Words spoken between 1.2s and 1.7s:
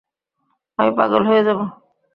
হয়ে যাব।